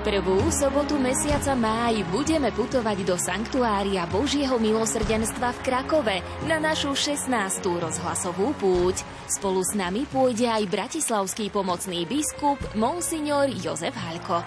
[0.00, 6.16] prvú sobotu mesiaca máj budeme putovať do Sanktuária Božieho milosrdenstva v Krakove
[6.48, 7.28] na našu 16.
[7.60, 9.04] rozhlasovú púť.
[9.28, 14.40] Spolu s nami pôjde aj bratislavský pomocný biskup Monsignor Jozef Halko.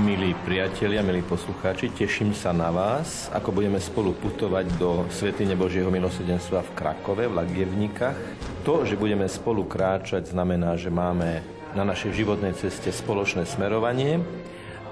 [0.00, 5.92] Milí priatelia, milí poslucháči, teším sa na vás, ako budeme spolu putovať do Svetine Božieho
[5.92, 8.16] milosrdenstva v Krakove, v Lagievnikách.
[8.64, 11.44] To, že budeme spolu kráčať, znamená, že máme
[11.76, 14.24] na našej životnej ceste spoločné smerovanie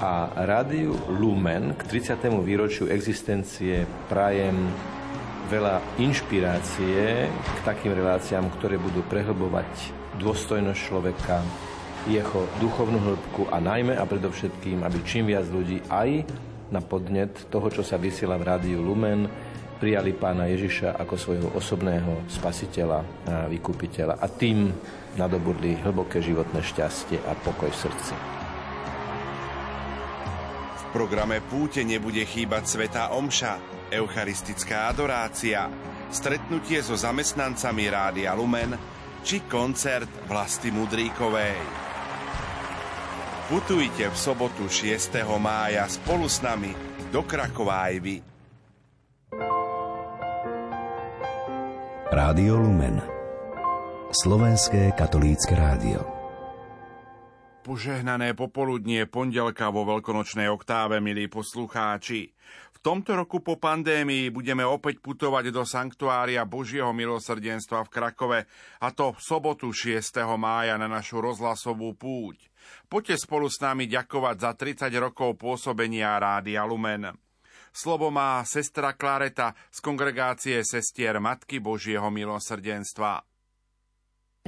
[0.02, 2.26] a rádiu Lumen k 30.
[2.42, 4.66] výročiu existencie prajem
[5.46, 9.70] veľa inšpirácie k takým reláciám, ktoré budú prehlbovať
[10.18, 11.38] dôstojnosť človeka,
[12.10, 16.26] jeho duchovnú hĺbku a najmä a predovšetkým, aby čím viac ľudí aj
[16.74, 19.30] na podnet toho, čo sa vysiela v rádiu Lumen,
[19.78, 23.06] prijali pána Ježiša ako svojho osobného spasiteľa a
[23.46, 24.66] vykupiteľa a tým
[25.14, 28.41] nadobudli hlboké životné šťastie a pokoj v srdci.
[30.92, 33.56] Programe Púte nebude chýbať Svetá Omša,
[33.88, 35.72] eucharistická adorácia,
[36.12, 38.76] stretnutie so zamestnancami Rádia Lumen
[39.24, 41.64] či koncert Vlasti Mudríkovej.
[43.48, 45.16] Putujte v sobotu 6.
[45.40, 46.76] mája spolu s nami
[47.08, 47.88] do Krakova.
[52.12, 53.00] Rádio Lumen
[54.12, 56.11] Slovenské katolícke rádio
[57.62, 62.34] Požehnané popoludnie pondelka vo veľkonočnej oktáve, milí poslucháči.
[62.74, 68.40] V tomto roku po pandémii budeme opäť putovať do Sanktuária Božieho milosrdenstva v Krakove,
[68.82, 69.94] a to v sobotu 6.
[70.34, 72.50] mája na našu rozhlasovú púť.
[72.90, 77.14] Poďte spolu s nami ďakovať za 30 rokov pôsobenia Rádia Lumen.
[77.70, 83.31] Slovo má sestra Klareta z kongregácie sestier Matky Božieho milosrdenstva.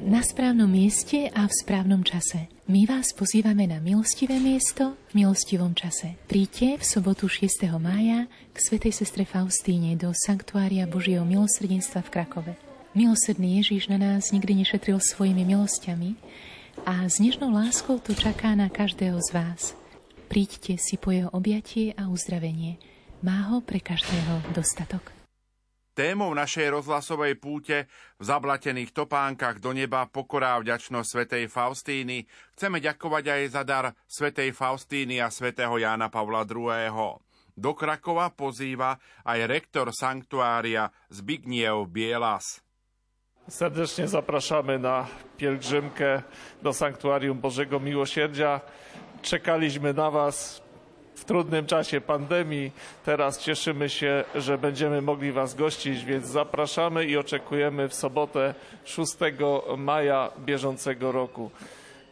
[0.03, 2.51] Na správnom mieste a v správnom čase.
[2.67, 6.19] My vás pozývame na milostivé miesto v milostivom čase.
[6.27, 7.71] Príďte v sobotu 6.
[7.79, 12.53] mája k svätej sestre Faustíne do Sanktuária Božieho milosrdenstva v Krakove.
[12.93, 16.19] Milosrdný Ježíš na nás nikdy nešetril svojimi milosťami
[16.85, 19.79] a s nežnou láskou to čaká na každého z vás.
[20.27, 22.77] Príďte si po jeho objatie a uzdravenie–
[23.25, 25.24] má ho pre každého dostatok.
[25.95, 27.87] Témou našej rozhlasovej púte
[28.19, 32.27] v zablatených topánkach do neba pokorá vďačnosť svätej Faustíny
[32.59, 37.23] chceme ďakovať aj za dar svätej Faustíny a svätého Jána Pavla II.
[37.55, 42.59] Do Krakova pozýva aj rektor sanktuária Zbigniew Bielas.
[43.47, 45.07] Serdecznie zapraszamy na
[45.39, 46.23] pielgrzymkę
[46.63, 48.61] do Sanktuarium Bożego Miłosierdzia.
[49.23, 50.59] Czekaliśmy na Was
[51.15, 52.73] w trudnym czasie pandemii.
[53.05, 58.55] Teraz cieszymy się, że będziemy mogli Was gościć, więc zapraszamy i oczekujemy w sobotę
[58.85, 59.13] 6
[59.77, 61.51] maja bieżącego roku.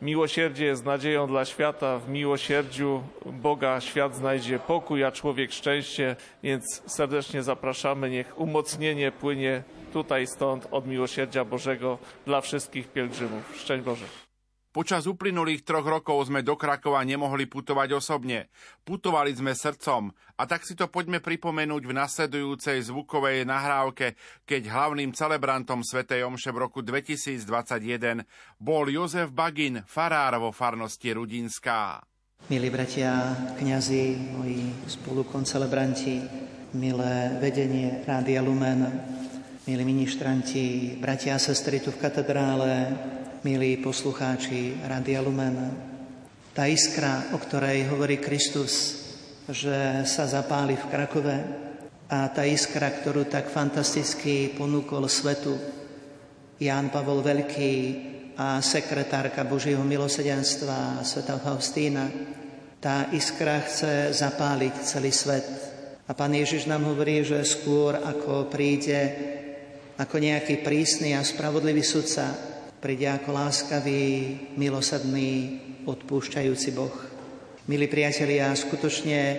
[0.02, 1.98] Miłosierdzie jest nadzieją dla świata.
[1.98, 8.10] W miłosierdziu Boga świat znajdzie pokój, a człowiek szczęście, więc serdecznie zapraszamy.
[8.10, 13.56] Niech umocnienie płynie tutaj stąd od miłosierdzia Bożego dla wszystkich pielgrzymów.
[13.56, 14.21] Szczęść Boże.
[14.72, 18.48] Počas uplynulých troch rokov sme do Krakova nemohli putovať osobne.
[18.88, 20.08] Putovali sme srdcom
[20.40, 24.16] a tak si to poďme pripomenúť v nasledujúcej zvukovej nahrávke,
[24.48, 28.24] keď hlavným celebrantom Svetej Omše v roku 2021
[28.56, 32.00] bol Jozef Bagin, farár vo farnosti Rudinská.
[32.48, 34.04] Milí bratia, kňazi,
[34.40, 36.16] moji spolukoncelebranti,
[36.80, 38.88] milé vedenie Rádia Lumen,
[39.68, 42.88] milí ministranti, bratia a sestry tu v katedrále,
[43.42, 45.58] milí poslucháči Radia Lumen.
[46.54, 49.02] Tá iskra, o ktorej hovorí Kristus,
[49.50, 51.36] že sa zapáli v Krakove
[52.06, 55.58] a tá iskra, ktorú tak fantasticky ponúkol svetu
[56.62, 57.74] Ján Pavol Veľký
[58.38, 62.06] a sekretárka Božieho milosedenstva Sveta Faustína,
[62.78, 65.46] tá iskra chce zapáliť celý svet.
[66.06, 69.34] A pán Ježiš nám hovorí, že skôr ako príde
[69.98, 72.51] ako nejaký prísny a spravodlivý sudca,
[72.82, 76.90] príde ako láskavý, milosadný, odpúšťajúci Boh.
[77.70, 79.38] Milí priatelia, skutočne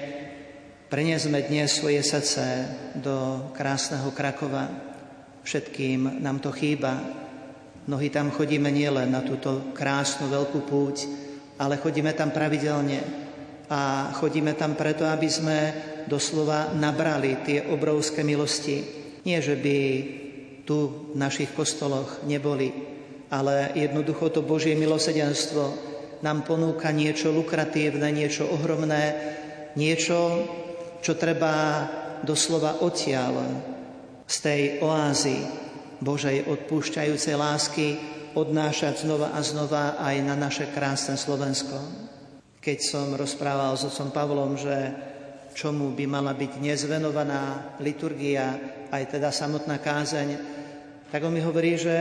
[0.88, 2.72] preniesme dnes svoje srdce
[3.04, 4.72] do krásneho Krakova.
[5.44, 7.04] Všetkým nám to chýba.
[7.84, 11.04] Mnohí tam chodíme nielen na túto krásnu veľkú púť,
[11.60, 13.04] ale chodíme tam pravidelne.
[13.68, 15.60] A chodíme tam preto, aby sme
[16.08, 18.88] doslova nabrali tie obrovské milosti.
[19.28, 19.78] Nie, že by
[20.64, 22.93] tu v našich kostoloch neboli
[23.34, 25.74] ale jednoducho to Božie milosedenstvo
[26.22, 29.18] nám ponúka niečo lukratívne, niečo ohromné,
[29.74, 30.46] niečo,
[31.02, 31.84] čo treba
[32.22, 33.34] doslova odtiaľ
[34.30, 35.38] z tej oázy
[36.00, 37.88] Božej odpúšťajúcej lásky
[38.38, 41.76] odnášať znova a znova aj na naše krásne Slovensko.
[42.64, 44.72] keď som rozprával s otcom Pavlom, že
[45.52, 48.56] čomu by mala byť dnes venovaná liturgia,
[48.88, 50.30] aj teda samotná kázeň,
[51.12, 51.98] tak on mi hovorí, že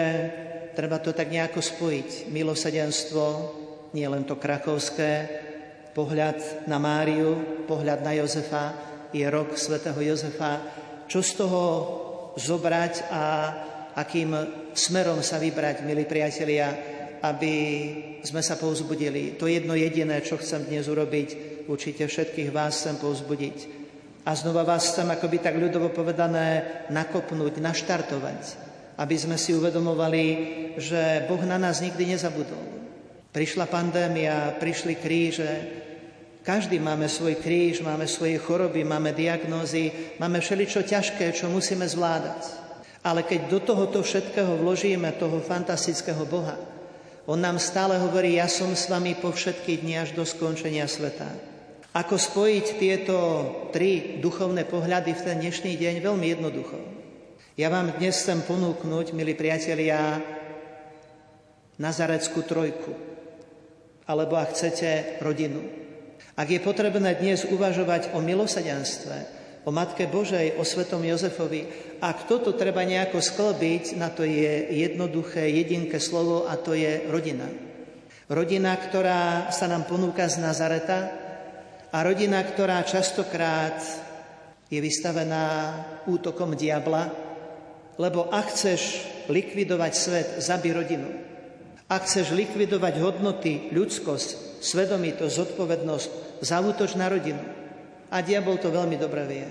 [0.72, 2.32] treba to tak nejako spojiť.
[2.32, 3.24] Milosedenstvo,
[3.92, 5.12] nie len to krakovské,
[5.92, 8.72] pohľad na Máriu, pohľad na Jozefa,
[9.12, 10.64] je rok svätého Jozefa.
[11.04, 11.62] Čo z toho
[12.40, 13.22] zobrať a
[13.92, 14.32] akým
[14.72, 16.72] smerom sa vybrať, milí priatelia,
[17.20, 17.54] aby
[18.24, 19.36] sme sa povzbudili.
[19.36, 21.28] To jedno jediné, čo chcem dnes urobiť,
[21.68, 23.58] určite všetkých vás chcem povzbudiť.
[24.24, 28.40] A znova vás chcem, akoby tak ľudovo povedané, nakopnúť, naštartovať,
[28.98, 30.24] aby sme si uvedomovali,
[30.76, 32.60] že Boh na nás nikdy nezabudol.
[33.32, 35.52] Prišla pandémia, prišli kríže,
[36.42, 42.60] každý máme svoj kríž, máme svoje choroby, máme diagnózy, máme všeličo ťažké, čo musíme zvládať.
[43.06, 46.58] Ale keď do tohoto všetkého vložíme toho fantastického Boha,
[47.22, 51.30] On nám stále hovorí, ja som s vami po všetky dni až do skončenia sveta.
[51.94, 53.16] Ako spojiť tieto
[53.70, 55.94] tri duchovné pohľady v ten dnešný deň?
[56.02, 57.01] Veľmi jednoducho.
[57.52, 60.16] Ja vám dnes chcem ponúknuť, milí priatelia,
[61.76, 62.96] Nazareckú trojku,
[64.08, 65.60] alebo ak chcete, rodinu.
[66.32, 69.16] Ak je potrebné dnes uvažovať o milosadenstve,
[69.68, 71.68] o Matke Božej, o Svetom Jozefovi.
[72.00, 77.52] Ak toto treba nejako sklbiť, na to je jednoduché, jedinké slovo a to je rodina.
[78.32, 81.12] Rodina, ktorá sa nám ponúka z Nazareta
[81.92, 83.76] a rodina, ktorá častokrát
[84.72, 85.76] je vystavená
[86.08, 87.31] útokom diabla,
[88.00, 91.08] lebo ak chceš likvidovať svet, zabi rodinu.
[91.92, 96.10] Ak chceš likvidovať hodnoty, ľudskosť, svedomitosť, zodpovednosť,
[96.40, 97.42] zautoč na rodinu.
[98.12, 99.46] A diabol to veľmi dobre vie.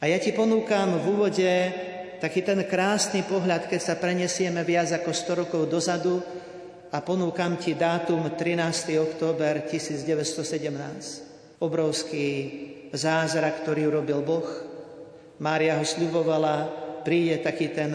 [0.00, 1.50] A ja ti ponúkam v úvode
[2.22, 6.22] taký ten krásny pohľad, keď sa prenesieme viac ako 100 rokov dozadu
[6.90, 8.96] a ponúkam ti dátum 13.
[8.98, 11.60] október 1917.
[11.60, 12.28] Obrovský
[12.90, 14.48] zázrak, ktorý urobil Boh.
[15.40, 16.68] Mária ho sľubovala,
[17.02, 17.92] príde taký ten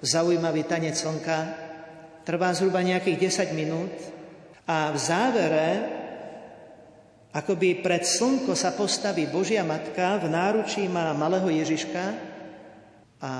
[0.00, 1.38] zaujímavý tanec slnka,
[2.24, 3.92] trvá zhruba nejakých 10 minút
[4.64, 5.68] a v závere
[7.30, 12.04] Akoby pred slnko sa postaví Božia Matka, v náručí má malého Ježiška
[13.22, 13.30] a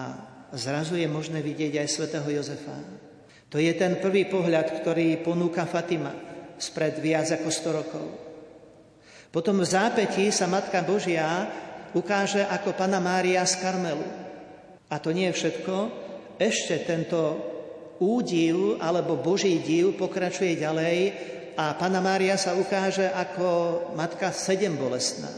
[0.55, 2.79] zrazu je možné vidieť aj svätého Jozefa.
[3.51, 6.15] To je ten prvý pohľad, ktorý ponúka Fatima
[6.55, 8.07] spred viac ako 100 rokov.
[9.35, 11.51] Potom v zápätí sa Matka Božia
[11.91, 14.07] ukáže ako Pana Mária z Karmelu.
[14.91, 15.75] A to nie je všetko.
[16.37, 17.21] Ešte tento
[18.03, 20.99] údiv alebo Boží div pokračuje ďalej
[21.55, 23.49] a Pana Mária sa ukáže ako
[23.95, 25.29] matka sedem bolestná.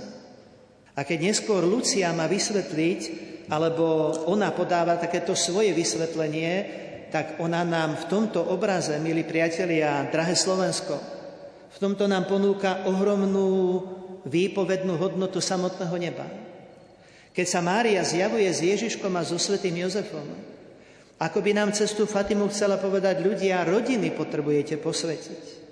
[0.92, 3.00] A keď neskôr Lucia má vysvetliť,
[3.48, 10.32] alebo ona podáva takéto svoje vysvetlenie, tak ona nám v tomto obraze, milí priatelia, drahé
[10.32, 10.96] Slovensko,
[11.72, 13.80] v tomto nám ponúka ohromnú
[14.28, 16.41] výpovednú hodnotu samotného neba.
[17.32, 20.28] Keď sa Mária zjavuje s Ježiškom a so svetým Jozefom,
[21.16, 25.64] ako by nám cestu Fatimu chcela povedať ľudia, rodiny potrebujete posvetiť.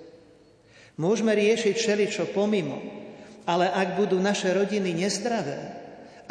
[0.97, 2.81] Môžeme riešiť všeličo pomimo,
[3.45, 5.59] ale ak budú naše rodiny nezdravé,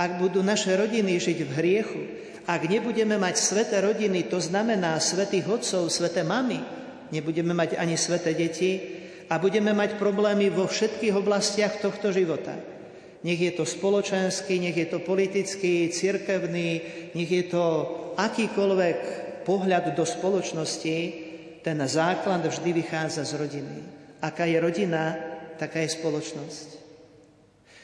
[0.00, 2.03] ak budú naše rodiny žiť v hriechu,
[2.49, 6.59] ak nebudeme mať sveté rodiny, to znamená svetých otcov, sveté mamy,
[7.12, 8.81] nebudeme mať ani sveté deti
[9.29, 12.57] a budeme mať problémy vo všetkých oblastiach tohto života.
[13.21, 16.71] Nech je to spoločenský, nech je to politický, cirkevný,
[17.12, 17.65] nech je to
[18.17, 18.99] akýkoľvek
[19.45, 20.97] pohľad do spoločnosti,
[21.61, 23.77] ten základ vždy vychádza z rodiny.
[24.25, 25.17] Aká je rodina,
[25.61, 26.69] taká je spoločnosť.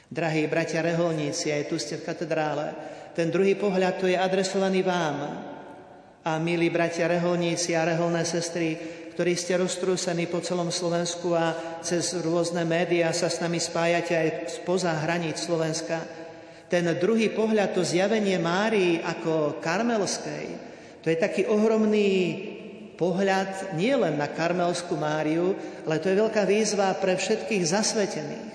[0.09, 2.73] Drahí bratia reholníci, aj tu ste v katedrále,
[3.13, 5.19] ten druhý pohľad tu je adresovaný vám.
[6.27, 8.75] A milí bratia reholníci a reholné sestry,
[9.17, 14.29] ktorí ste roztrúsení po celom Slovensku a cez rôzne médiá sa s nami spájate aj
[14.61, 16.05] spoza hraníc Slovenska.
[16.69, 20.47] Ten druhý pohľad, to zjavenie Márii ako karmelskej,
[21.01, 22.13] to je taký ohromný
[23.01, 25.57] pohľad nie len na Karmelskú Máriu,
[25.89, 28.53] ale to je veľká výzva pre všetkých zasvetených.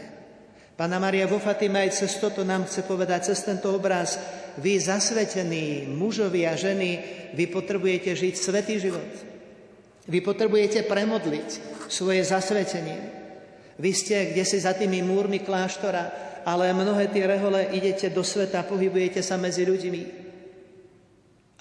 [0.77, 4.17] Pána Maria vo Fatime aj cez toto nám chce povedať, cez tento obraz,
[4.61, 6.89] vy zasvetení mužovi a ženy,
[7.33, 9.30] vy potrebujete žiť svetý život.
[10.09, 11.49] Vy potrebujete premodliť
[11.91, 12.99] svoje zasvetenie.
[13.77, 18.65] Vy ste kde si za tými múrmi kláštora, ale mnohé tie rehole idete do sveta,
[18.65, 20.03] pohybujete sa medzi ľuďmi.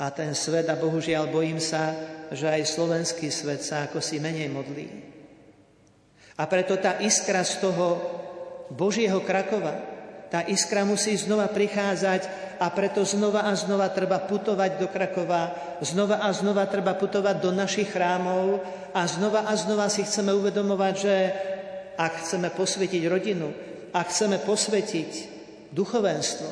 [0.00, 1.92] A ten svet, a bohužiaľ bojím sa,
[2.32, 4.86] že aj slovenský svet sa ako si menej modlí.
[6.40, 8.00] A preto tá iskra z toho
[8.72, 9.89] Božieho Krakova,
[10.30, 15.50] tá iskra musí znova prichádzať a preto znova a znova treba putovať do Krakova,
[15.82, 18.62] znova a znova treba putovať do našich chrámov
[18.94, 21.14] a znova a znova si chceme uvedomovať, že
[21.98, 23.50] ak chceme posvetiť rodinu,
[23.90, 25.10] ak chceme posvetiť
[25.74, 26.50] duchovenstvo,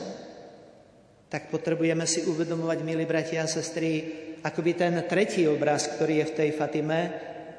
[1.30, 4.10] tak potrebujeme si uvedomovať, milí bratia a sestry,
[4.42, 7.00] akoby ten tretí obraz, ktorý je v tej Fatime,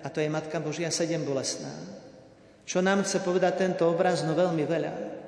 [0.03, 1.71] a to je Matka Božia sedem bolestná.
[2.63, 4.23] Čo nám chce povedať tento obraz?
[4.23, 5.18] No veľmi veľa.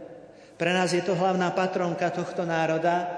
[0.62, 3.10] Pre nás je to hlavná patronka tohto národa,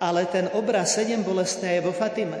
[0.00, 2.40] ale ten obraz sedem bolestné je vo Fatime.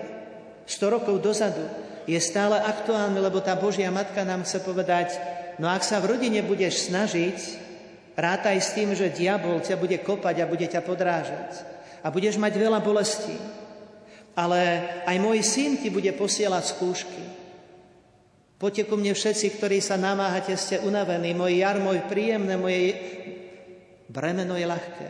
[0.64, 1.60] 100 rokov dozadu
[2.08, 5.12] je stále aktuálny, lebo tá Božia Matka nám chce povedať,
[5.60, 7.36] no ak sa v rodine budeš snažiť,
[8.16, 11.60] rátaj s tým, že diabol ťa bude kopať a bude ťa podrážať.
[12.00, 13.36] A budeš mať veľa bolestí.
[14.32, 17.24] Ale aj môj syn ti bude posielať skúšky.
[18.56, 21.36] Poďte ku mne všetci, ktorí sa namáhate, ste unavení.
[21.36, 22.96] Môj jar, môj príjemné, moje
[24.10, 25.08] bremeno je ľahké.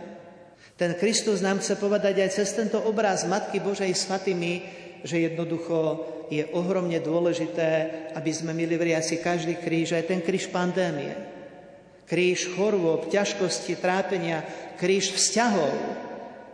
[0.77, 4.53] Ten Kristus nám chce povedať aj cez tento obraz Matky Božej svatými,
[5.01, 7.69] že jednoducho je ohromne dôležité,
[8.13, 11.17] aby sme mili veriaci každý kríž, aj ten kríž pandémie.
[12.07, 14.45] Kríž chorôb, ťažkosti, trápenia,
[14.79, 15.75] kríž vzťahov.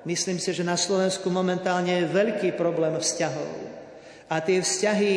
[0.07, 3.51] Myslím si, že na Slovensku momentálne je veľký problém vzťahov.
[4.33, 5.15] A tie vzťahy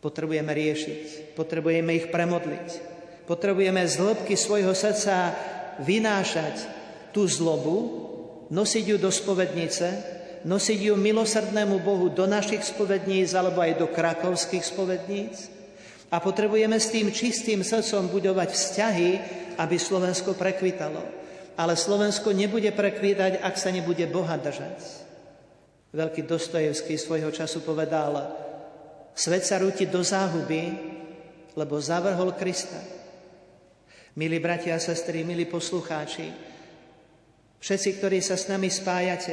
[0.00, 2.68] potrebujeme riešiť, potrebujeme ich premodliť.
[3.22, 5.34] Potrebujeme z hĺbky svojho srdca
[5.78, 6.56] vynášať
[7.14, 7.76] tú zlobu,
[8.50, 9.86] nosiť ju do spovednice,
[10.42, 15.48] nosiť ju milosrdnému Bohu do našich spovedníc alebo aj do krakovských spovedníc.
[16.12, 19.10] A potrebujeme s tým čistým srdcom budovať vzťahy,
[19.56, 21.00] aby Slovensko prekvitalo.
[21.56, 24.76] Ale Slovensko nebude prekvítať, ak sa nebude Boha držať.
[25.92, 28.28] Veľký Dostojevský svojho času povedal,
[29.12, 30.72] Svet sa rúti do záhuby,
[31.52, 32.80] lebo zavrhol Krista.
[34.12, 36.28] Milí bratia a sestry, milí poslucháči,
[37.64, 39.32] všetci, ktorí sa s nami spájate,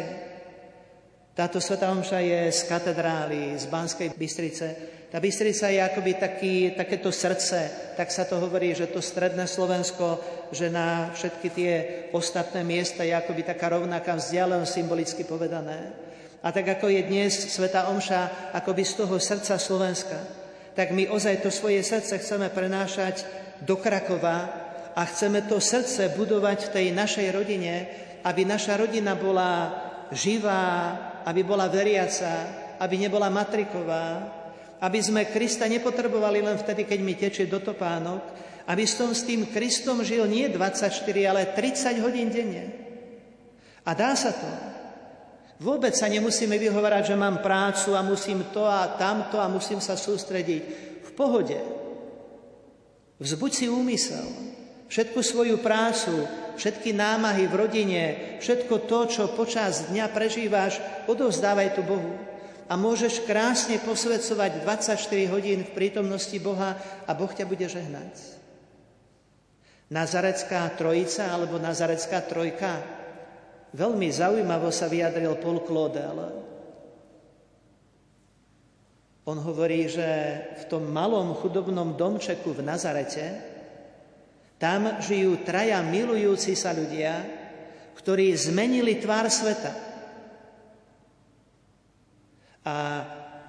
[1.36, 4.68] táto Sveta Omša je z katedrály, z Banskej Bystrice.
[5.12, 10.24] Tá Bystrica je akoby taký, takéto srdce, tak sa to hovorí, že to stredné Slovensko,
[10.56, 11.74] že na všetky tie
[12.16, 15.92] ostatné miesta je akoby taká rovnaká vzdialenosť symbolicky povedané.
[16.40, 20.24] A tak ako je dnes Sveta Omša akoby z toho srdca Slovenska,
[20.72, 23.28] tak my ozaj to svoje srdce chceme prenášať
[23.60, 24.59] do Krakova
[25.00, 27.88] a chceme to srdce budovať v tej našej rodine,
[28.28, 29.72] aby naša rodina bola
[30.12, 30.92] živá,
[31.24, 32.52] aby bola veriaca,
[32.84, 34.28] aby nebola matriková,
[34.84, 38.28] aby sme Krista nepotrebovali len vtedy, keď mi tečie do topánok,
[38.68, 40.92] aby som s tým Kristom žil nie 24,
[41.24, 42.68] ale 30 hodín denne.
[43.88, 44.52] A dá sa to.
[45.64, 49.96] Vôbec sa nemusíme vyhovárať, že mám prácu a musím to a tamto a musím sa
[49.96, 50.64] sústrediť.
[51.08, 51.60] V pohode.
[53.20, 54.28] Vzbuď si úmysel.
[54.90, 56.26] Všetku svoju prácu,
[56.58, 58.04] všetky námahy v rodine,
[58.42, 62.18] všetko to, čo počas dňa prežíváš, odovzdávaj tu Bohu.
[62.70, 64.98] A môžeš krásne posvedcovať 24
[65.34, 68.38] hodín v prítomnosti Boha a Boh ťa bude žehnať.
[69.90, 73.00] Nazarecká trojica alebo Nazarecká trojka
[73.70, 76.18] Veľmi zaujímavo sa vyjadril Paul Claudel.
[79.30, 80.10] On hovorí, že
[80.58, 83.26] v tom malom chudobnom domčeku v Nazarete
[84.60, 87.24] tam žijú traja milujúci sa ľudia,
[87.96, 89.72] ktorí zmenili tvár sveta.
[92.68, 92.76] A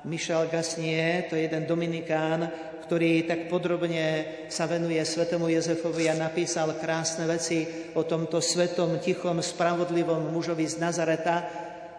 [0.06, 2.46] Michel Gasnier, to je jeden Dominikán,
[2.86, 7.62] ktorý tak podrobne sa venuje svetému Jozefovi a napísal krásne veci
[7.94, 11.36] o tomto svetom, tichom, spravodlivom mužovi z Nazareta,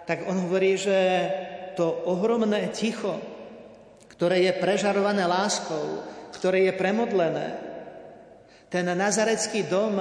[0.03, 0.97] tak on hovorí, že
[1.79, 3.15] to ohromné ticho,
[4.11, 6.03] ktoré je prežarované láskou,
[6.35, 7.70] ktoré je premodlené,
[8.71, 9.99] ten nazarecký dom,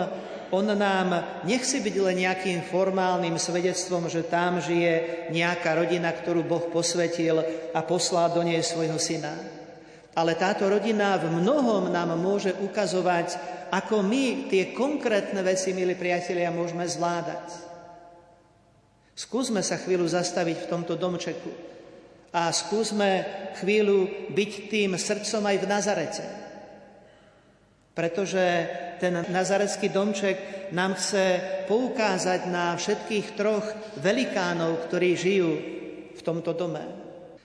[0.55, 6.71] on nám nechce byť len nejakým formálnym svedectvom, že tam žije nejaká rodina, ktorú Boh
[6.71, 7.43] posvetil
[7.75, 9.61] a poslal do nej svojho syna
[10.15, 13.39] ale táto rodina v mnohom nám môže ukazovať,
[13.71, 17.71] ako my tie konkrétne veci, milí priatelia, môžeme zvládať.
[19.15, 21.53] Skúsme sa chvíľu zastaviť v tomto domčeku
[22.35, 23.27] a skúsme
[23.63, 26.25] chvíľu byť tým srdcom aj v Nazarete.
[28.01, 28.45] Pretože
[28.97, 31.37] ten nazarecký domček nám chce
[31.69, 33.69] poukázať na všetkých troch
[34.01, 35.53] velikánov, ktorí žijú
[36.17, 36.81] v tomto dome.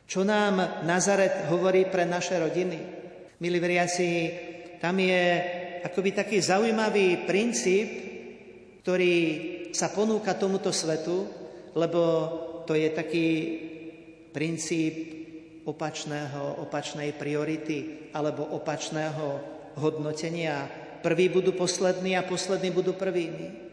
[0.08, 2.80] Čo nám Nazaret hovorí pre naše rodiny?
[3.44, 4.10] Milí veriaci,
[4.80, 5.24] tam je
[5.84, 7.88] akoby taký zaujímavý princíp,
[8.80, 9.16] ktorý
[9.76, 11.28] sa ponúka tomuto svetu,
[11.76, 12.02] lebo
[12.64, 13.28] to je taký
[14.32, 14.94] princíp
[15.68, 20.68] opačného, opačnej priority alebo opačného hodnotenia.
[21.06, 23.66] Prví budú poslední a poslední budú prvými.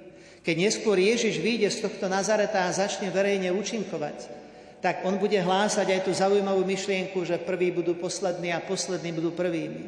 [0.42, 4.42] Keď neskôr Ježiš vyjde z tohto Nazareta a začne verejne účinkovať,
[4.82, 9.30] tak on bude hlásať aj tú zaujímavú myšlienku, že prví budú poslední a poslední budú
[9.30, 9.82] prvými.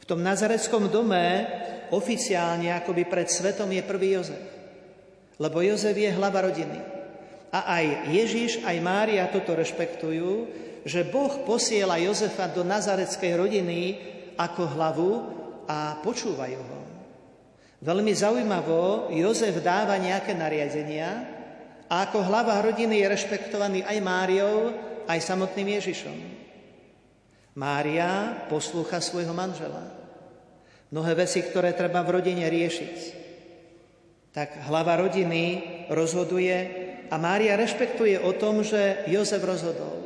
[0.00, 1.44] V tom nazareckom dome
[1.92, 4.40] oficiálne akoby pred svetom je prvý Jozef.
[5.36, 6.80] Lebo Jozef je hlava rodiny.
[7.52, 10.48] A aj Ježiš, aj Mária toto rešpektujú,
[10.88, 13.80] že Boh posiela Jozefa do nazareckej rodiny
[14.38, 15.12] ako hlavu
[15.66, 16.80] a počúvajú ho.
[17.82, 21.10] Veľmi zaujímavo, Jozef dáva nejaké nariadenia
[21.90, 24.74] a ako hlava rodiny je rešpektovaný aj Máriou,
[25.06, 26.16] aj samotným Ježišom.
[27.58, 29.98] Mária poslúcha svojho manžela
[30.88, 32.96] mnohé veci, ktoré treba v rodine riešiť.
[34.32, 35.42] Tak hlava rodiny
[35.90, 36.56] rozhoduje
[37.08, 39.97] a Mária rešpektuje o tom, že Jozef rozhodol.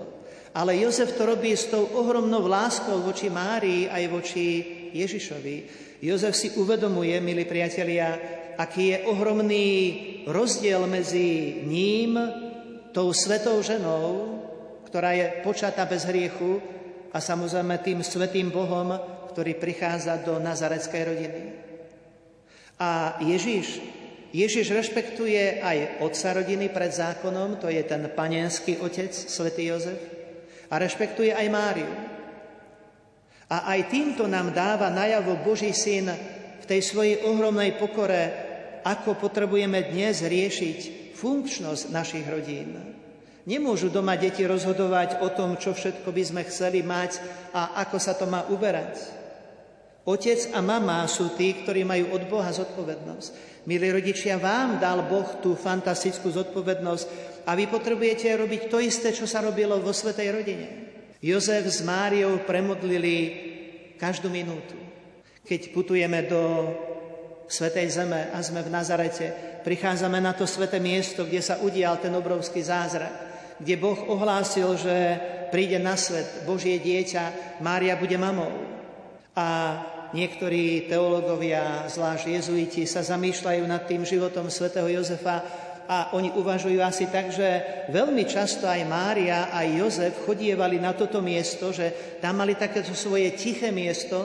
[0.53, 4.47] Ale Jozef to robí s tou ohromnou láskou voči Márii aj voči
[4.93, 5.57] Ježišovi.
[6.05, 8.21] Jozef si uvedomuje, milí priatelia,
[8.61, 9.69] aký je ohromný
[10.29, 12.21] rozdiel medzi ním,
[12.93, 14.37] tou svetou ženou,
[14.85, 16.61] ktorá je počatá bez hriechu,
[17.13, 18.89] a samozrejme tým svetým Bohom,
[19.33, 21.43] ktorý prichádza do nazareckej rodiny.
[22.81, 23.81] A Ježiš,
[24.33, 30.01] Ježiš rešpektuje aj otca rodiny pred zákonom, to je ten panenský otec, svätý Jozef,
[30.73, 31.93] a rešpektuje aj Máriu.
[33.53, 36.09] A aj týmto nám dáva najavo Boží syn
[36.57, 38.33] v tej svojej ohromnej pokore,
[38.81, 42.81] ako potrebujeme dnes riešiť funkčnosť našich rodín.
[43.45, 47.21] Nemôžu doma deti rozhodovať o tom, čo všetko by sme chceli mať
[47.53, 49.21] a ako sa to má uberať.
[50.09, 53.52] Otec a mama sú tí, ktorí majú od Boha zodpovednosť.
[53.63, 57.07] Milí rodičia, vám dal Boh tú fantastickú zodpovednosť
[57.47, 60.67] a vy potrebujete robiť to isté, čo sa robilo vo Svetej rodine.
[61.23, 63.15] Jozef s Máriou premodlili
[63.95, 64.75] každú minútu.
[65.47, 66.43] Keď putujeme do
[67.47, 69.31] Svetej zeme a sme v Nazarete,
[69.63, 73.15] prichádzame na to sveté miesto, kde sa udial ten obrovský zázrak,
[73.63, 74.97] kde Boh ohlásil, že
[75.55, 78.51] príde na svet Božie dieťa, Mária bude mamou.
[79.39, 79.47] A
[80.13, 85.45] niektorí teológovia, zvlášť jezuiti, sa zamýšľajú nad tým životom svätého Jozefa
[85.89, 91.19] a oni uvažujú asi tak, že veľmi často aj Mária, aj Jozef chodievali na toto
[91.19, 94.25] miesto, že tam mali takéto svoje tiché miesto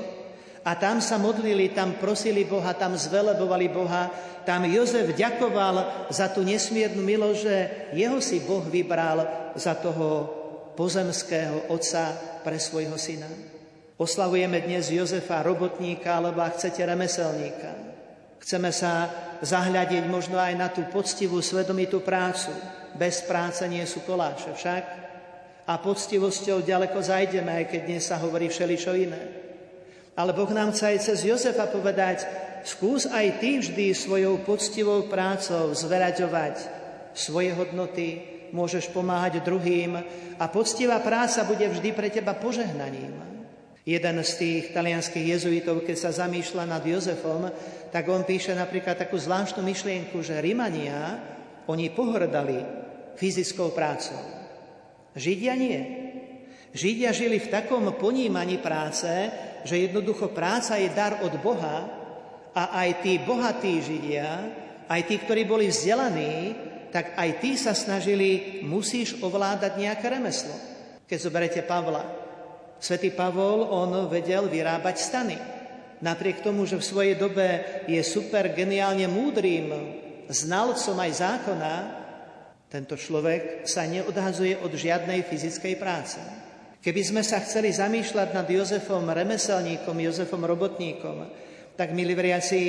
[0.62, 4.12] a tam sa modlili, tam prosili Boha, tam zvelebovali Boha,
[4.43, 7.56] tam Jozef ďakoval za tú nesmiernu milosť, že
[7.95, 10.36] jeho si Boh vybral za toho
[10.78, 13.57] pozemského otca pre svojho syna.
[13.98, 17.74] Oslavujeme dnes Jozefa robotníka, alebo ak chcete remeselníka.
[18.38, 19.10] Chceme sa
[19.42, 22.54] zahľadiť možno aj na tú poctivú, svedomitú prácu.
[22.94, 24.84] Bez práce nie sú koláše však.
[25.66, 29.24] A poctivosťou ďaleko zajdeme, aj keď dnes sa hovorí všeličo iné.
[30.14, 32.22] Ale Boh nám chce aj cez Jozefa povedať,
[32.70, 36.56] skús aj ty vždy svojou poctivou prácou zveraďovať
[37.18, 38.22] svoje hodnoty,
[38.54, 39.98] môžeš pomáhať druhým
[40.38, 43.37] a poctivá práca bude vždy pre teba požehnaním.
[43.88, 47.47] Jeden z tých talianských jezuitov, keď sa zamýšľa nad Jozefom,
[47.88, 51.23] tak on píše napríklad takú zvláštnu myšlienku, že Rimania,
[51.71, 52.60] oni pohrdali
[53.15, 54.19] fyzickou prácou.
[55.15, 55.80] Židia nie.
[56.76, 59.08] Židia žili v takom ponímaní práce,
[59.63, 61.88] že jednoducho práca je dar od Boha
[62.52, 64.30] a aj tí bohatí Židia,
[64.91, 66.52] aj tí, ktorí boli vzdelaní,
[66.91, 70.52] tak aj tí sa snažili, musíš ovládať nejaké remeslo.
[71.08, 72.27] Keď zoberete Pavla,
[72.78, 75.38] Svetý Pavol, on vedel vyrábať stany.
[75.98, 77.48] Napriek tomu, že v svojej dobe
[77.90, 79.74] je super geniálne múdrým
[80.30, 81.74] znalcom aj zákona,
[82.68, 86.20] tento človek sa neodhazuje od žiadnej fyzickej práce.
[86.84, 92.62] Keby sme sa chceli zamýšľať nad Jozefom remeselníkom, Jozefom robotníkom, tak, milí veriaci,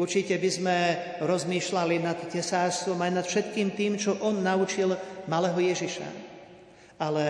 [0.00, 0.76] určite by sme
[1.20, 4.96] rozmýšľali nad tesárstvom aj nad všetkým tým, čo on naučil
[5.28, 6.08] malého Ježiša.
[6.96, 7.24] Ale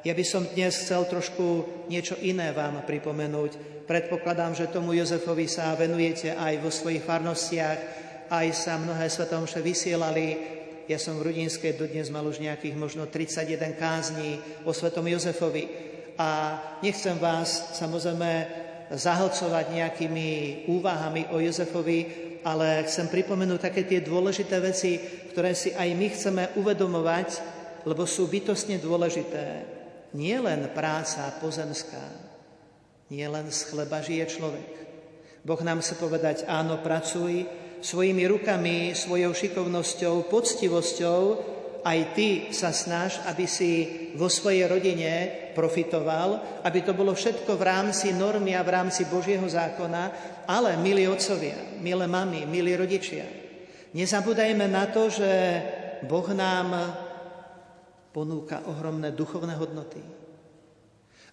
[0.00, 3.84] ja by som dnes chcel trošku niečo iné vám pripomenúť.
[3.84, 7.78] Predpokladám, že tomu Jozefovi sa venujete aj vo svojich farnostiach,
[8.32, 10.56] aj sa mnohé svetomše vysielali.
[10.88, 15.68] Ja som v Rudinskej dodnes mal už nejakých možno 31 kázní o svetom Jozefovi.
[16.16, 18.48] A nechcem vás samozrejme
[18.88, 20.28] zahlcovať nejakými
[20.70, 24.96] úvahami o Jozefovi, ale chcem pripomenúť také tie dôležité veci,
[25.28, 27.28] ktoré si aj my chceme uvedomovať,
[27.84, 29.79] lebo sú bytostne dôležité.
[30.10, 32.02] Nie len práca pozemská,
[33.14, 34.70] nie len z chleba žije človek.
[35.46, 37.46] Boh nám chce povedať, áno, pracuj
[37.80, 41.20] svojimi rukami, svojou šikovnosťou, poctivosťou,
[41.80, 43.72] aj ty sa snaž, aby si
[44.20, 45.12] vo svojej rodine
[45.56, 50.12] profitoval, aby to bolo všetko v rámci normy a v rámci Božieho zákona,
[50.44, 53.24] ale, milí otcovia, milé mamy, milí rodičia,
[53.96, 55.30] nezabúdajme na to, že
[56.04, 56.68] Boh nám
[58.10, 60.02] ponúka ohromné duchovné hodnoty.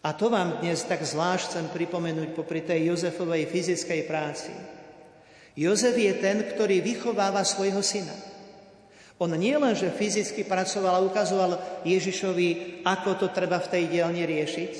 [0.05, 4.53] A to vám dnes tak zvlášť chcem pripomenúť popri tej Jozefovej fyzickej práci.
[5.57, 8.13] Jozef je ten, ktorý vychováva svojho syna.
[9.17, 14.21] On nie len, že fyzicky pracoval a ukazoval Ježišovi, ako to treba v tej dielne
[14.21, 14.73] riešiť,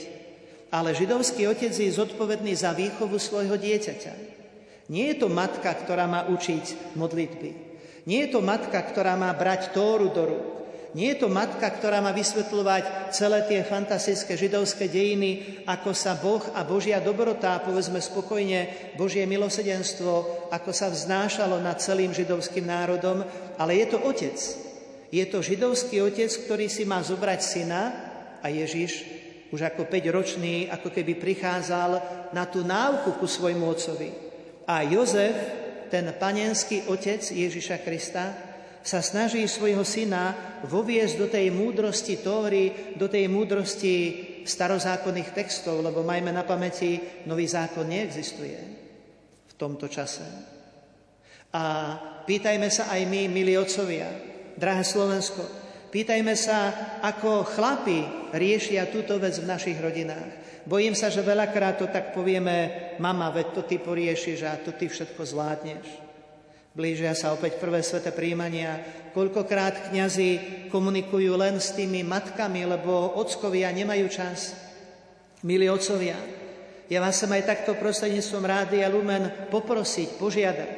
[0.69, 4.13] ale židovský otec je zodpovedný za výchovu svojho dieťaťa.
[4.93, 7.49] Nie je to matka, ktorá má učiť modlitby.
[8.05, 10.47] Nie je to matka, ktorá má brať Tóru do rúk.
[10.97, 16.41] Nie je to matka, ktorá má vysvetľovať celé tie fantastické židovské dejiny, ako sa Boh
[16.57, 23.21] a Božia dobrota, povedzme spokojne, Božie milosedenstvo, ako sa vznášalo nad celým židovským národom,
[23.61, 24.37] ale je to otec.
[25.13, 27.81] Je to židovský otec, ktorý si má zobrať syna
[28.41, 29.05] a Ježiš
[29.53, 31.91] už ako 5-ročný, ako keby prichádzal
[32.33, 34.09] na tú náuku ku svojmu otcovi.
[34.65, 35.37] A Jozef,
[35.93, 38.46] ten panenský otec Ježiša Krista,
[38.87, 40.31] sa snaží svojho syna
[40.63, 43.95] voviesť do tej múdrosti Tóry, do tej múdrosti
[44.47, 46.95] starozákonných textov, lebo majme na pamäti,
[47.27, 48.59] nový zákon neexistuje
[49.43, 50.23] v tomto čase.
[51.51, 51.63] A
[52.23, 54.07] pýtajme sa aj my, milí otcovia,
[54.55, 55.43] drahé Slovensko,
[55.91, 56.71] pýtajme sa,
[57.03, 60.63] ako chlapi riešia túto vec v našich rodinách.
[60.63, 64.87] Bojím sa, že veľakrát to tak povieme, mama, veď to ty poriešiš a to ty
[64.87, 66.06] všetko zvládneš.
[66.77, 68.77] Blížia sa opäť prvé sveté príjmania.
[69.09, 70.29] Koľkokrát kňazi
[70.69, 74.53] komunikujú len s tými matkami, lebo ockovia nemajú čas.
[75.41, 76.13] Milí otcovia,
[76.85, 80.77] ja vás chcem aj takto prostredníctvom Rádia Lumen poprosiť, požiadať.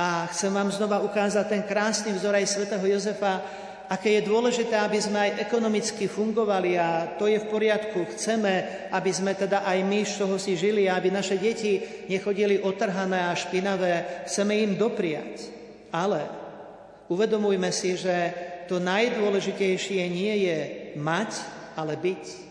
[0.00, 3.44] A chcem vám znova ukázať ten krásny vzor aj svätého Jozefa,
[3.86, 8.06] aké je dôležité, aby sme aj ekonomicky fungovali a to je v poriadku.
[8.14, 12.58] Chceme, aby sme teda aj my z toho si žili a aby naše deti nechodili
[12.62, 14.26] otrhané a špinavé.
[14.26, 15.54] Chceme im dopriať.
[15.94, 16.26] Ale
[17.06, 18.14] uvedomujme si, že
[18.66, 20.58] to najdôležitejšie nie je
[20.98, 21.30] mať,
[21.78, 22.46] ale byť.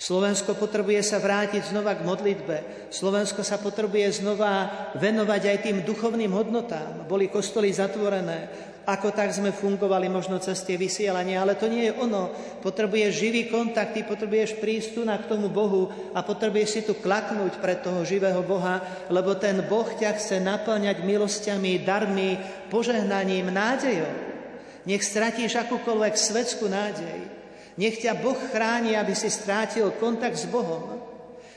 [0.00, 2.88] Slovensko potrebuje sa vrátiť znova k modlitbe.
[2.88, 7.04] Slovensko sa potrebuje znova venovať aj tým duchovným hodnotám.
[7.04, 8.48] Boli kostoly zatvorené,
[8.90, 12.34] ako tak sme fungovali možno cez tie vysielania, ale to nie je ono.
[12.58, 16.98] Potrebuješ živý kontakt, ty potrebuješ prísť tu na k tomu Bohu a potrebuješ si tu
[16.98, 22.34] klaknúť pred toho živého Boha, lebo ten Boh ťa chce naplňať milosťami, darmi,
[22.66, 24.10] požehnaním, nádejou.
[24.84, 27.30] Nech stratíš akúkoľvek svetskú nádej.
[27.78, 30.98] Nech ťa Boh chráni, aby si strátil kontakt s Bohom.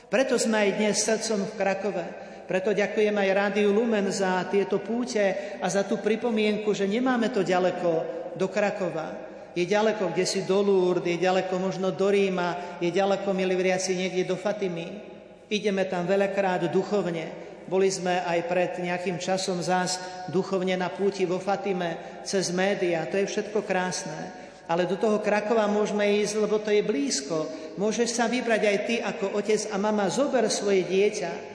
[0.06, 2.06] Preto sme aj dnes srdcom v Krakove.
[2.44, 7.40] Preto ďakujem aj Rádiu Lumen za tieto púte a za tú pripomienku, že nemáme to
[7.40, 7.90] ďaleko
[8.36, 9.32] do Krakova.
[9.56, 13.96] Je ďaleko, kde si do Lourdes, je ďaleko možno do Ríma, je ďaleko, milí vriaci,
[13.96, 15.00] niekde do Fatimy.
[15.48, 17.30] Ideme tam veľakrát duchovne.
[17.64, 19.96] Boli sme aj pred nejakým časom zás
[20.28, 23.08] duchovne na púti vo Fatime, cez média.
[23.08, 24.44] To je všetko krásne.
[24.68, 27.48] Ale do toho Krakova môžeme ísť, lebo to je blízko.
[27.80, 30.12] Môžeš sa vybrať aj ty ako otec a mama.
[30.12, 31.53] Zober svoje dieťa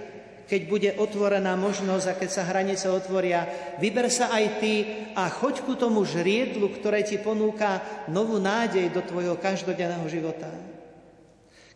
[0.50, 3.46] keď bude otvorená možnosť a keď sa hranice otvoria,
[3.78, 4.74] vyber sa aj ty
[5.14, 10.50] a choď ku tomu žriedlu, ktoré ti ponúka novú nádej do tvojho každodenného života.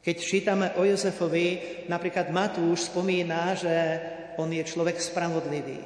[0.02, 3.76] Keď čítame o Jozefovi, napríklad Matúš spomína, že
[4.42, 5.80] on je človek spravodlivý.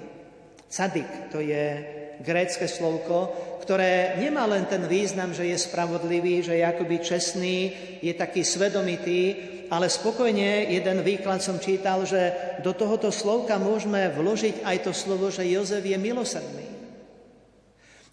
[0.71, 6.63] Cadik, to je grécke slovko, ktoré nemá len ten význam, že je spravodlivý, že je
[6.63, 7.57] akoby čestný,
[7.99, 9.35] je taký svedomitý,
[9.67, 12.31] ale spokojne jeden výklad som čítal, že
[12.63, 16.67] do tohoto slovka môžeme vložiť aj to slovo, že Jozef je milosrdný.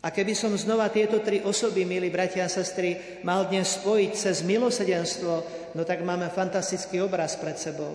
[0.05, 4.45] A keby som znova tieto tri osoby, milí bratia a sestry, mal dnes spojiť cez
[4.45, 5.33] milosedenstvo,
[5.73, 7.95] no tak máme fantastický obraz pred sebou.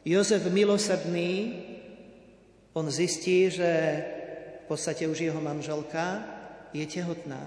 [0.00, 1.60] Jozef milosrdný,
[2.72, 3.68] on zistí, že
[4.70, 6.22] podstate už jeho manželka
[6.70, 7.42] je tehotná.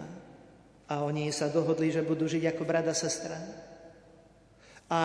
[0.92, 3.40] A oni sa dohodli, že budú žiť ako brada sestra.
[4.92, 5.00] A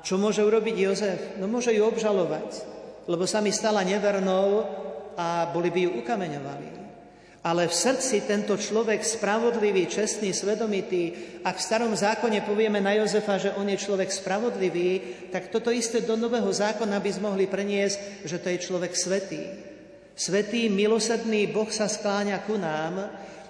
[0.00, 1.20] čo môže urobiť Jozef?
[1.36, 2.64] No môže ju obžalovať,
[3.04, 4.64] lebo sa mi stala nevernou
[5.12, 6.68] a boli by ju ukameňovali.
[7.42, 11.10] Ale v srdci tento človek spravodlivý, čestný, svedomitý,
[11.42, 14.90] ak v starom zákone povieme na Jozefa, že on je človek spravodlivý,
[15.34, 19.71] tak toto isté do nového zákona by sme mohli preniesť, že to je človek svetý.
[20.12, 23.00] Svetý, milosedný Boh sa skláňa ku nám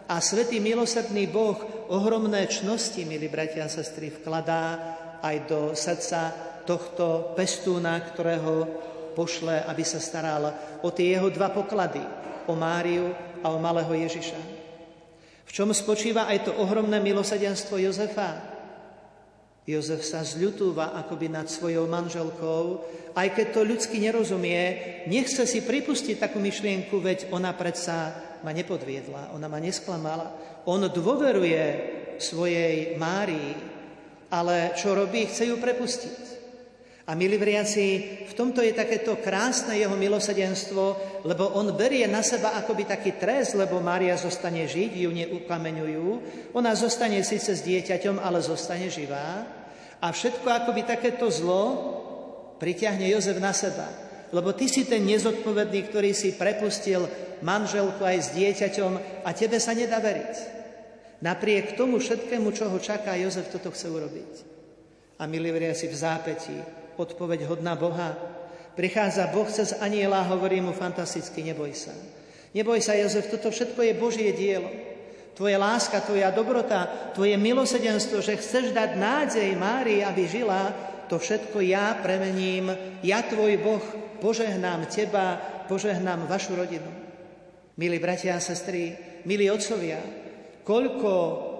[0.06, 1.58] a svetý, milosedný Boh
[1.90, 4.78] ohromné čnosti, milí bratia a sestry, vkladá
[5.18, 6.30] aj do srdca
[6.62, 8.66] tohto pestúna, ktorého
[9.18, 10.54] pošle, aby sa staral
[10.86, 12.02] o tie jeho dva poklady,
[12.46, 13.10] o Máriu
[13.42, 14.40] a o malého Ježiša.
[15.42, 18.51] V čom spočíva aj to ohromné milosedenstvo Jozefa?
[19.62, 22.82] Jozef sa zľutúva akoby nad svojou manželkou,
[23.14, 24.60] aj keď to ľudsky nerozumie,
[25.06, 28.10] nechce si pripustiť takú myšlienku, veď ona predsa
[28.42, 30.34] ma nepodviedla, ona ma nesklamala.
[30.66, 31.62] On dôveruje
[32.18, 33.72] svojej Márii,
[34.32, 35.28] Ale čo robí?
[35.28, 36.31] Chce ju prepustiť.
[37.02, 37.86] A milí vriaci,
[38.30, 40.84] v tomto je takéto krásne jeho milosedenstvo,
[41.26, 46.06] lebo on berie na seba akoby taký trest, lebo Mária zostane žiť, ju neukameňujú.
[46.54, 49.42] Ona zostane síce s dieťaťom, ale zostane živá.
[49.98, 51.62] A všetko akoby takéto zlo
[52.62, 53.90] priťahne Jozef na seba.
[54.30, 57.10] Lebo ty si ten nezodpovedný, ktorý si prepustil
[57.42, 60.34] manželku aj s dieťaťom a tebe sa nedá veriť.
[61.18, 64.32] Napriek tomu všetkému, čo ho čaká, Jozef toto chce urobiť.
[65.18, 68.14] A milí veriaci v zápetí, odpoveď hodná Boha.
[68.72, 71.92] Prichádza Boh cez aniela, hovorí mu fantasticky, neboj sa.
[72.52, 74.68] Neboj sa, Jozef, toto všetko je Božie dielo.
[75.32, 80.72] Tvoje láska, tvoja dobrota, tvoje milosedenstvo, že chceš dať nádej Márii, aby žila,
[81.08, 82.72] to všetko ja premením,
[83.04, 83.84] ja tvoj Boh,
[84.20, 86.88] požehnám teba, požehnám vašu rodinu.
[87.76, 90.00] Milí bratia a sestry, milí otcovia,
[90.64, 91.12] koľko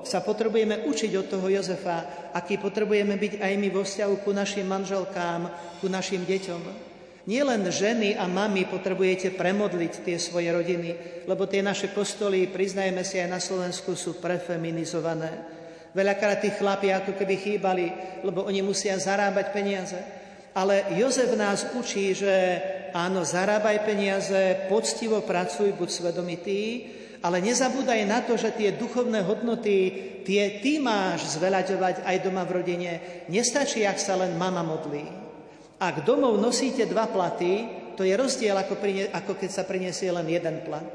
[0.03, 4.67] sa potrebujeme učiť od toho Jozefa, aký potrebujeme byť aj my vo vzťahu ku našim
[4.67, 6.93] manželkám, ku našim deťom.
[7.23, 13.07] Nie len ženy a mami potrebujete premodliť tie svoje rodiny, lebo tie naše kostoly, priznajme
[13.07, 15.31] si aj na Slovensku, sú prefeminizované.
[15.95, 17.87] Veľakrát tí chlapi ako keby chýbali,
[18.27, 20.01] lebo oni musia zarábať peniaze.
[20.53, 22.33] Ale Jozef nás učí, že
[22.91, 26.61] áno, zarábaj peniaze, poctivo pracuj, buď svedomitý,
[27.23, 29.79] ale nezabúdaj na to, že tie duchovné hodnoty,
[30.27, 32.93] tie ty máš zveľaďovať aj doma v rodine.
[33.31, 35.07] Nestačí, ak sa len mama modlí.
[35.79, 40.27] Ak domov nosíte dva platy, to je rozdiel, ako, prine, ako keď sa prinesie len
[40.27, 40.87] jeden plat.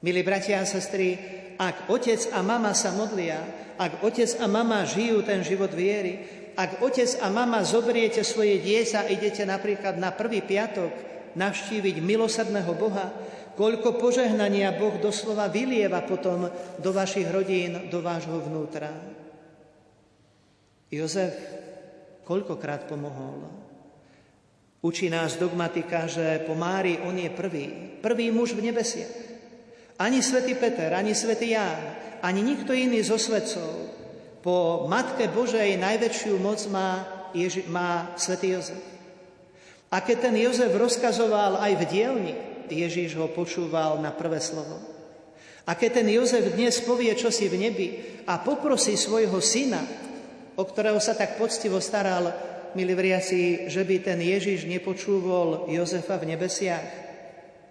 [0.00, 1.16] Milí bratia a sestry,
[1.60, 3.40] ak otec a mama sa modlia,
[3.76, 6.24] ak otec a mama žijú ten život viery,
[6.56, 10.92] ak otec a mama zoberiete svoje dieťa a idete napríklad na prvý piatok
[11.36, 13.12] navštíviť milosadného Boha,
[13.60, 16.48] koľko požehnania Boh doslova vylieva potom
[16.80, 18.88] do vašich rodín, do vášho vnútra.
[20.88, 21.36] Jozef
[22.24, 23.52] koľkokrát pomohol.
[24.80, 29.28] Učí nás dogmatika, že po Mári on je prvý, prvý muž v nebesiach.
[30.00, 33.92] Ani svätý Peter, ani svätý Ján, ani nikto iný zo svetcov
[34.40, 37.04] po Matke Božej najväčšiu moc má,
[37.36, 38.80] Ježi- má svätý Jozef.
[39.92, 44.78] A keď ten Jozef rozkazoval aj v dielni, Ježíš ho počúval na prvé slovo.
[45.66, 47.88] A keď ten Jozef dnes povie čosi v nebi
[48.26, 49.82] a poprosí svojho syna,
[50.56, 52.32] o ktorého sa tak poctivo staral,
[52.74, 56.88] milí vriaci, že by ten Ježíš nepočúval Jozefa v nebesiach,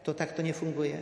[0.03, 0.95] to takto nefunguje.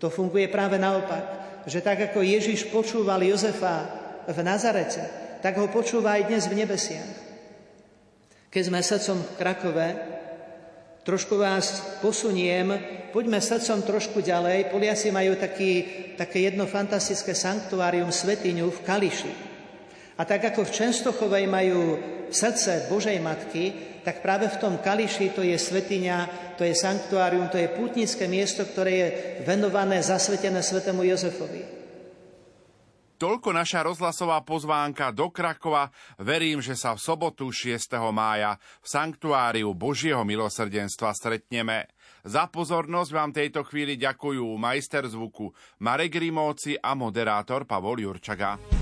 [0.00, 1.24] To funguje práve naopak,
[1.68, 3.90] že tak ako Ježíš počúval Jozefa
[4.26, 5.02] v Nazarete,
[5.44, 7.10] tak ho počúva aj dnes v nebesiach.
[8.50, 9.88] Keď sme srdcom v Krakove,
[11.10, 12.70] Trošku vás posuniem,
[13.10, 14.70] poďme srdcom trošku ďalej.
[14.70, 15.82] Poliaci majú taký,
[16.14, 19.32] také jedno fantastické sanktuárium Svetiňu v Kališi.
[20.14, 21.98] A tak ako v Čenstochovej majú
[22.30, 27.58] srdce Božej Matky, tak práve v tom Kališi to je svetiňa, to je sanktuárium, to
[27.58, 29.08] je pútnické miesto, ktoré je
[29.42, 31.79] venované, zasvetené svetému Jozefovi.
[33.20, 35.92] Toľko naša rozhlasová pozvánka do Krakova.
[36.16, 38.00] Verím, že sa v sobotu 6.
[38.08, 41.84] mája v Sanktuáriu Božieho milosrdenstva stretneme.
[42.24, 45.52] Za pozornosť vám tejto chvíli ďakujú majster zvuku
[45.84, 48.79] Marek Rimóci a moderátor Pavol Jurčaga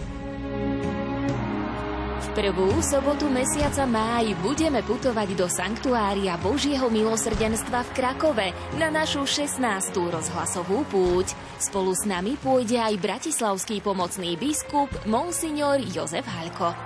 [2.35, 9.61] prvú sobotu mesiaca máj budeme putovať do Sanktuária Božieho milosrdenstva v Krakove na našu 16.
[9.97, 11.33] rozhlasovú púť.
[11.57, 16.77] Spolu s nami pôjde aj bratislavský pomocný biskup Monsignor Jozef Halko.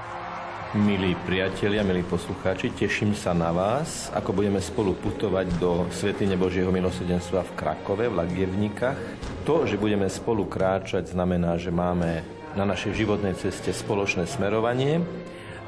[0.73, 6.73] Milí priatelia, milí poslucháči, teším sa na vás, ako budeme spolu putovať do Svetine Božieho
[6.73, 9.01] milosrdenstva v Krakove, v Lagievnikách.
[9.45, 15.01] To, že budeme spolu kráčať, znamená, že máme na našej životnej ceste spoločné smerovanie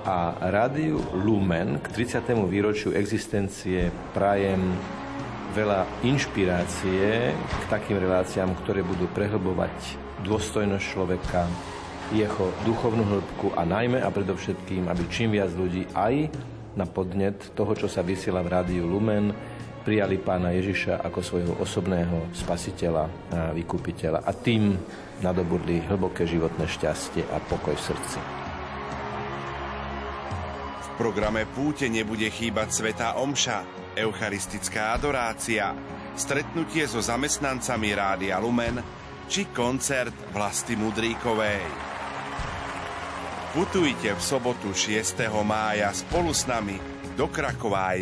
[0.05, 2.37] a rádiu Lumen k 30.
[2.45, 4.61] výročiu existencie prajem
[5.57, 9.73] veľa inšpirácie k takým reláciám, ktoré budú prehlbovať
[10.29, 11.49] dôstojnosť človeka,
[12.13, 16.29] jeho duchovnú hĺbku a najmä a predovšetkým, aby čím viac ľudí aj
[16.77, 19.33] na podnet toho, čo sa vysiela v rádiu Lumen,
[19.85, 23.11] prijali pána Ježiša ako svojho osobného spasiteľa a
[23.53, 24.75] vykupiteľa a tým
[25.21, 28.45] nadobudli hlboké životné šťastie a pokoj v srdci
[30.95, 33.67] programe Púte nebude chýbať Svetá Omša,
[33.99, 35.75] eucharistická adorácia,
[36.15, 38.79] stretnutie so zamestnancami Rádia Lumen
[39.27, 41.67] či koncert Vlasty Mudríkovej.
[43.55, 45.27] Putujte v sobotu 6.
[45.43, 46.79] mája spolu s nami
[47.15, 47.95] do Krakova.